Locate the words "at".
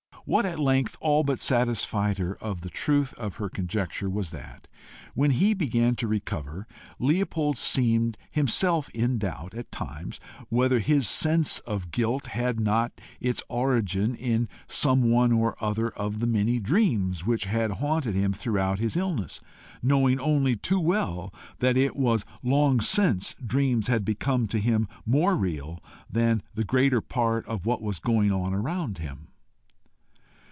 0.45-0.59, 9.53-9.71